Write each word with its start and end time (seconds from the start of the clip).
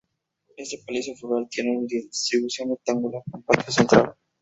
Este 0.57 0.81
palacio 0.83 1.13
rural 1.21 1.47
tiene 1.47 1.77
una 1.77 1.85
distribución 1.87 2.69
rectangular 2.71 3.21
con 3.29 3.43
patio 3.43 3.71
central. 3.71 4.15